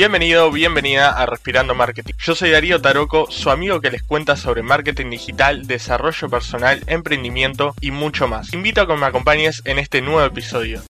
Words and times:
Bienvenido, 0.00 0.50
bienvenida 0.50 1.10
a 1.10 1.26
Respirando 1.26 1.74
Marketing. 1.74 2.14
Yo 2.18 2.34
soy 2.34 2.48
Darío 2.48 2.80
Taroco, 2.80 3.30
su 3.30 3.50
amigo 3.50 3.82
que 3.82 3.90
les 3.90 4.02
cuenta 4.02 4.34
sobre 4.34 4.62
marketing 4.62 5.10
digital, 5.10 5.66
desarrollo 5.66 6.30
personal, 6.30 6.82
emprendimiento 6.86 7.74
y 7.82 7.90
mucho 7.90 8.26
más. 8.26 8.54
Invito 8.54 8.80
a 8.80 8.86
que 8.86 8.96
me 8.96 9.04
acompañes 9.04 9.60
en 9.66 9.78
este 9.78 10.00
nuevo 10.00 10.24
episodio. 10.24 10.80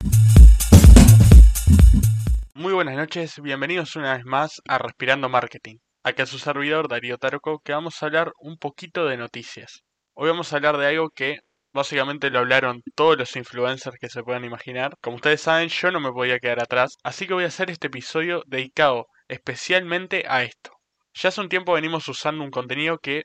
Muy 2.54 2.72
buenas 2.72 2.94
noches, 2.94 3.40
bienvenidos 3.42 3.96
una 3.96 4.16
vez 4.16 4.24
más 4.24 4.62
a 4.68 4.78
Respirando 4.78 5.28
Marketing. 5.28 5.78
Aquí 6.04 6.22
a 6.22 6.26
su 6.26 6.38
servidor 6.38 6.86
Darío 6.86 7.18
Taroco 7.18 7.58
que 7.64 7.72
vamos 7.72 8.00
a 8.00 8.06
hablar 8.06 8.30
un 8.38 8.58
poquito 8.58 9.06
de 9.06 9.16
noticias. 9.16 9.82
Hoy 10.14 10.28
vamos 10.28 10.52
a 10.52 10.56
hablar 10.56 10.78
de 10.78 10.86
algo 10.86 11.10
que 11.10 11.40
Básicamente 11.72 12.30
lo 12.30 12.40
hablaron 12.40 12.82
todos 12.96 13.16
los 13.16 13.36
influencers 13.36 13.96
que 14.00 14.08
se 14.08 14.22
puedan 14.22 14.44
imaginar. 14.44 14.96
Como 15.00 15.16
ustedes 15.16 15.40
saben, 15.40 15.68
yo 15.68 15.90
no 15.90 16.00
me 16.00 16.10
podía 16.10 16.40
quedar 16.40 16.60
atrás, 16.60 16.96
así 17.04 17.26
que 17.26 17.34
voy 17.34 17.44
a 17.44 17.48
hacer 17.48 17.70
este 17.70 17.86
episodio 17.86 18.42
dedicado 18.46 19.06
especialmente 19.28 20.24
a 20.28 20.42
esto. 20.42 20.72
Ya 21.14 21.28
hace 21.28 21.40
un 21.40 21.48
tiempo 21.48 21.74
venimos 21.74 22.08
usando 22.08 22.42
un 22.42 22.50
contenido 22.50 22.98
que 22.98 23.24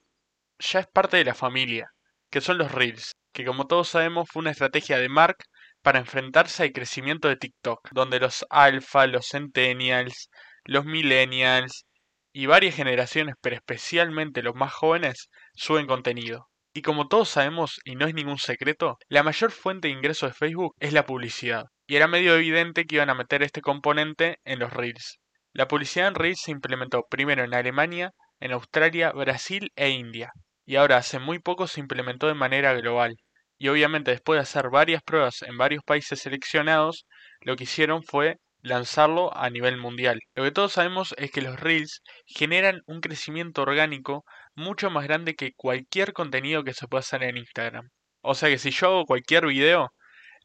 ya 0.60 0.80
es 0.82 0.88
parte 0.88 1.18
de 1.18 1.26
la 1.26 1.34
familia, 1.34 1.90
que 2.30 2.42
son 2.42 2.58
los 2.58 2.72
Reels, 2.72 3.14
que 3.34 3.46
como 3.46 3.68
todos 3.68 3.90
sabemos 3.90 4.28
fue 4.32 4.42
una 4.42 4.52
estrategia 4.52 5.00
de 5.00 5.10
Mark 5.10 5.38
para 5.82 6.00
enfrentarse 6.00 6.64
al 6.64 6.72
crecimiento 6.72 7.28
de 7.28 7.38
TikTok, 7.38 7.90
donde 7.92 8.20
los 8.20 8.46
alfa, 8.50 9.08
los 9.08 9.28
centennials, 9.28 10.30
los 10.66 10.86
millennials 10.86 11.86
y 12.32 12.46
varias 12.46 12.76
generaciones, 12.76 13.36
pero 13.42 13.56
especialmente 13.56 14.44
los 14.44 14.56
más 14.56 14.74
jóvenes, 14.74 15.30
suben 15.54 15.88
contenido. 15.88 16.48
Y 16.78 16.82
como 16.82 17.08
todos 17.08 17.30
sabemos, 17.30 17.80
y 17.86 17.96
no 17.96 18.06
es 18.06 18.14
ningún 18.14 18.38
secreto, 18.38 18.98
la 19.08 19.24
mayor 19.24 19.52
fuente 19.52 19.88
de 19.88 19.94
ingreso 19.94 20.26
de 20.26 20.34
Facebook 20.34 20.76
es 20.82 20.92
la 20.92 21.06
publicidad. 21.06 21.68
Y 21.88 21.96
era 21.96 22.06
medio 22.06 22.36
evidente 22.36 22.84
que 22.84 22.96
iban 22.96 23.10
a 23.10 23.16
meter 23.16 23.44
este 23.44 23.62
componente 23.62 24.40
en 24.44 24.60
los 24.60 24.74
Reels. 24.74 25.20
La 25.54 25.70
publicidad 25.70 26.10
en 26.10 26.16
Reels 26.16 26.42
se 26.44 26.52
implementó 26.52 27.06
primero 27.10 27.46
en 27.46 27.54
Alemania, 27.54 28.12
en 28.42 28.52
Australia, 28.52 29.14
Brasil 29.14 29.72
e 29.78 29.92
India. 29.92 30.34
Y 30.66 30.76
ahora 30.76 30.98
hace 30.98 31.18
muy 31.18 31.40
poco 31.40 31.66
se 31.68 31.80
implementó 31.80 32.28
de 32.28 32.34
manera 32.34 32.74
global. 32.74 33.16
Y 33.58 33.70
obviamente 33.70 34.12
después 34.12 34.36
de 34.36 34.42
hacer 34.42 34.70
varias 34.70 35.02
pruebas 35.02 35.44
en 35.44 35.58
varios 35.58 35.82
países 35.82 36.20
seleccionados, 36.20 37.06
lo 37.40 37.56
que 37.56 37.64
hicieron 37.64 38.04
fue 38.04 38.36
lanzarlo 38.66 39.36
a 39.38 39.50
nivel 39.50 39.78
mundial. 39.78 40.20
Lo 40.34 40.44
que 40.44 40.52
todos 40.52 40.74
sabemos 40.74 41.14
es 41.18 41.32
que 41.32 41.42
los 41.42 41.60
reels 41.60 42.02
generan 42.26 42.82
un 42.88 43.00
crecimiento 43.00 43.62
orgánico 43.62 44.26
mucho 44.56 44.90
más 44.90 45.06
grande 45.06 45.36
que 45.36 45.54
cualquier 45.56 46.14
contenido 46.14 46.64
que 46.64 46.74
se 46.74 46.88
pueda 46.88 47.02
hacer 47.02 47.24
en 47.24 47.38
Instagram. 47.38 47.90
O 48.22 48.34
sea 48.34 48.50
que 48.50 48.58
si 48.58 48.72
yo 48.72 48.88
hago 48.88 49.06
cualquier 49.06 49.46
video, 49.46 49.92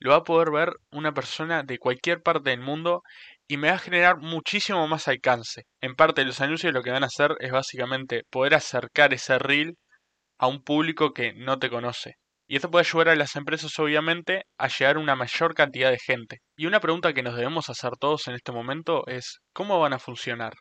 lo 0.01 0.11
va 0.11 0.17
a 0.19 0.25
poder 0.25 0.51
ver 0.51 0.75
una 0.91 1.15
persona 1.15 1.63
de 1.63 1.79
cualquier 1.79 2.23
parte 2.23 2.51
del 2.51 2.61
mundo 2.61 3.03
y 3.49 3.57
me 3.57 3.69
va 3.71 3.77
a 3.77 3.79
generar 3.79 4.19
muchísimo 4.19 4.87
más 4.87 5.09
alcance. 5.09 5.65
En 5.81 5.95
parte 5.95 6.25
los 6.25 6.41
anuncios 6.43 6.75
lo 6.75 6.83
que 6.83 6.91
van 6.91 7.05
a 7.05 7.07
hacer 7.07 7.37
es 7.41 7.51
básicamente 7.53 8.25
poder 8.31 8.55
acercar 8.55 9.15
ese 9.15 9.39
reel 9.39 9.79
a 10.39 10.47
un 10.47 10.63
público 10.63 11.15
que 11.15 11.33
no 11.33 11.59
te 11.59 11.71
conoce. 11.71 12.17
Y 12.51 12.57
esto 12.57 12.69
puede 12.69 12.85
ayudar 12.85 13.11
a 13.11 13.15
las 13.15 13.37
empresas, 13.37 13.79
obviamente, 13.79 14.43
a 14.59 14.67
llegar 14.67 14.97
a 14.97 14.99
una 14.99 15.15
mayor 15.15 15.55
cantidad 15.55 15.89
de 15.89 16.01
gente. 16.01 16.39
Y 16.57 16.67
una 16.67 16.81
pregunta 16.81 17.13
que 17.13 17.23
nos 17.23 17.37
debemos 17.37 17.71
hacer 17.71 17.93
todos 17.93 18.27
en 18.27 18.35
este 18.35 18.51
momento 18.51 19.07
es, 19.07 19.39
¿cómo 19.53 19.79
van 19.79 19.93
a 19.93 20.01
funcionar? 20.01 20.55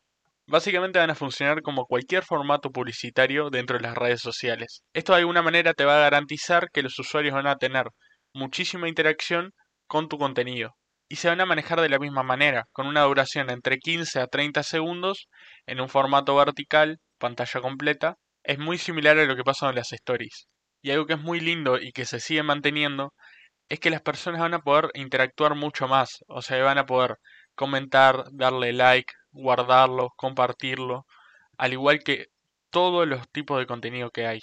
Básicamente 0.45 0.99
van 0.99 1.09
a 1.09 1.15
funcionar 1.15 1.63
como 1.63 1.87
cualquier 1.87 2.21
formato 2.21 2.69
publicitario 2.69 3.49
dentro 3.49 3.77
de 3.77 3.81
las 3.81 3.95
redes 3.97 4.21
sociales. 4.21 4.83
Esto 4.93 5.13
de 5.13 5.19
alguna 5.21 5.41
manera 5.41 5.73
te 5.73 5.83
va 5.83 5.97
a 5.97 6.01
garantizar 6.01 6.67
que 6.71 6.83
los 6.83 6.99
usuarios 6.99 7.33
van 7.33 7.47
a 7.47 7.55
tener 7.55 7.87
muchísima 8.35 8.87
interacción 8.87 9.53
con 9.87 10.09
tu 10.09 10.19
contenido. 10.19 10.75
Y 11.07 11.15
se 11.15 11.29
van 11.29 11.41
a 11.41 11.47
manejar 11.47 11.81
de 11.81 11.89
la 11.89 11.97
misma 11.97 12.21
manera, 12.21 12.65
con 12.71 12.85
una 12.85 13.01
duración 13.01 13.49
entre 13.49 13.79
15 13.79 14.19
a 14.19 14.27
30 14.27 14.61
segundos, 14.61 15.27
en 15.65 15.81
un 15.81 15.89
formato 15.89 16.35
vertical, 16.35 16.99
pantalla 17.17 17.61
completa. 17.61 18.17
Es 18.43 18.59
muy 18.59 18.77
similar 18.77 19.17
a 19.17 19.25
lo 19.25 19.35
que 19.35 19.43
pasa 19.43 19.67
en 19.69 19.75
las 19.75 19.91
stories. 19.91 20.45
Y 20.81 20.91
algo 20.91 21.05
que 21.05 21.13
es 21.13 21.21
muy 21.21 21.39
lindo 21.39 21.77
y 21.79 21.91
que 21.91 22.05
se 22.05 22.19
sigue 22.19 22.43
manteniendo 22.43 23.13
es 23.69 23.79
que 23.79 23.89
las 23.89 24.01
personas 24.01 24.41
van 24.41 24.53
a 24.55 24.61
poder 24.61 24.91
interactuar 24.95 25.55
mucho 25.55 25.87
más. 25.87 26.23
O 26.27 26.41
sea, 26.41 26.63
van 26.63 26.77
a 26.77 26.85
poder 26.85 27.17
comentar, 27.55 28.25
darle 28.31 28.73
like, 28.73 29.13
guardarlo, 29.31 30.11
compartirlo, 30.15 31.05
al 31.57 31.73
igual 31.73 31.99
que 32.03 32.27
todos 32.71 33.07
los 33.07 33.29
tipos 33.31 33.59
de 33.59 33.67
contenido 33.67 34.11
que 34.11 34.27
hay. 34.27 34.39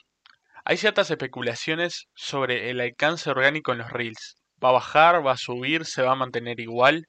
Hay 0.65 0.77
ciertas 0.77 1.11
especulaciones 1.11 2.09
sobre 2.15 2.71
el 2.71 2.81
alcance 2.81 3.31
orgánico 3.31 3.73
en 3.73 3.79
los 3.79 3.91
reels. 3.91 4.37
¿Va 4.63 4.71
a 4.71 4.73
bajar? 4.73 5.27
¿Va 5.27 5.33
a 5.33 5.37
subir? 5.37 5.85
¿Se 5.87 6.03
va 6.03 6.13
a 6.13 6.17
mantener 6.17 6.61
igual? 6.61 7.07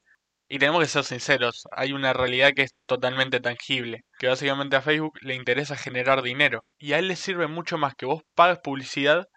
Y 0.50 0.60
tenemos 0.60 0.82
que 0.82 0.88
ser 0.88 1.04
sinceros, 1.04 1.64
hay 1.72 1.92
una 1.92 2.14
realidad 2.14 2.54
que 2.56 2.64
es 2.64 2.74
totalmente 2.86 3.42
tangible, 3.42 4.06
que 4.18 4.28
básicamente 4.28 4.78
a 4.78 4.82
Facebook 4.82 5.20
le 5.22 5.36
interesa 5.36 5.76
generar 5.76 6.22
dinero, 6.22 6.64
y 6.78 6.94
a 6.94 7.00
él 7.00 7.10
le 7.10 7.18
sirve 7.18 7.48
mucho 7.48 7.78
más 7.78 7.96
que 7.96 8.06
vos 8.06 8.24
pagues 8.34 8.60
publicidad 8.64 9.28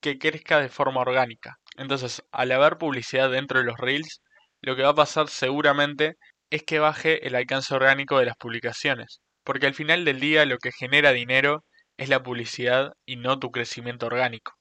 que 0.00 0.18
crezca 0.18 0.58
de 0.58 0.70
forma 0.70 1.02
orgánica. 1.02 1.58
Entonces, 1.76 2.22
al 2.32 2.52
haber 2.52 2.78
publicidad 2.78 3.30
dentro 3.30 3.58
de 3.58 3.66
los 3.66 3.76
reels, 3.76 4.22
lo 4.62 4.76
que 4.76 4.82
va 4.82 4.90
a 4.90 4.94
pasar 4.94 5.28
seguramente 5.28 6.14
es 6.48 6.62
que 6.62 6.78
baje 6.78 7.26
el 7.26 7.34
alcance 7.34 7.74
orgánico 7.74 8.18
de 8.18 8.26
las 8.26 8.36
publicaciones, 8.36 9.20
porque 9.44 9.66
al 9.66 9.74
final 9.74 10.06
del 10.06 10.20
día 10.20 10.46
lo 10.46 10.56
que 10.56 10.72
genera 10.72 11.12
dinero 11.12 11.64
es 11.98 12.08
la 12.08 12.22
publicidad 12.22 12.92
y 13.04 13.16
no 13.16 13.38
tu 13.38 13.50
crecimiento 13.50 14.06
orgánico. 14.06 14.54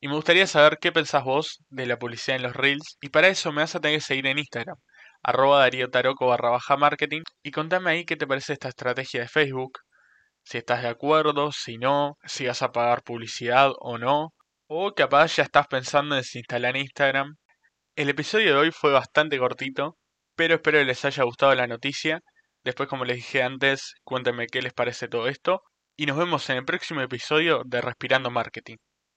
Y 0.00 0.08
me 0.08 0.14
gustaría 0.14 0.46
saber 0.46 0.78
qué 0.80 0.92
pensás 0.92 1.24
vos 1.24 1.62
de 1.68 1.84
la 1.84 1.98
publicidad 1.98 2.36
en 2.36 2.42
los 2.42 2.56
reels, 2.56 2.96
y 3.02 3.10
para 3.10 3.28
eso 3.28 3.52
me 3.52 3.60
vas 3.60 3.74
a 3.74 3.80
tener 3.80 3.98
que 3.98 4.04
seguir 4.04 4.26
en 4.26 4.38
Instagram 4.38 4.76
arroba 5.22 5.60
Darío 5.60 5.90
Taroco 5.90 6.26
barra 6.26 6.50
baja 6.50 6.76
marketing 6.76 7.22
y 7.42 7.50
contame 7.50 7.90
ahí 7.90 8.04
qué 8.04 8.16
te 8.16 8.26
parece 8.26 8.52
esta 8.52 8.68
estrategia 8.68 9.22
de 9.22 9.28
Facebook, 9.28 9.80
si 10.44 10.58
estás 10.58 10.82
de 10.82 10.88
acuerdo, 10.88 11.52
si 11.52 11.78
no, 11.78 12.18
si 12.24 12.46
vas 12.46 12.62
a 12.62 12.72
pagar 12.72 13.02
publicidad 13.02 13.72
o 13.80 13.98
no, 13.98 14.32
o 14.68 14.94
capaz 14.94 15.36
ya 15.36 15.42
estás 15.44 15.66
pensando 15.68 16.14
en 16.14 16.20
desinstalar 16.22 16.76
Instagram. 16.76 17.36
El 17.96 18.10
episodio 18.10 18.54
de 18.54 18.60
hoy 18.60 18.70
fue 18.72 18.92
bastante 18.92 19.38
cortito, 19.38 19.96
pero 20.36 20.56
espero 20.56 20.78
que 20.78 20.84
les 20.84 21.04
haya 21.04 21.24
gustado 21.24 21.54
la 21.54 21.66
noticia. 21.66 22.20
Después, 22.64 22.88
como 22.88 23.04
les 23.04 23.16
dije 23.16 23.42
antes, 23.42 23.94
cuéntenme 24.04 24.46
qué 24.48 24.62
les 24.62 24.72
parece 24.72 25.08
todo 25.08 25.28
esto. 25.28 25.62
Y 25.96 26.06
nos 26.06 26.16
vemos 26.16 26.48
en 26.50 26.58
el 26.58 26.64
próximo 26.64 27.00
episodio 27.00 27.62
de 27.64 27.80
Respirando 27.80 28.30
Marketing. 28.30 28.76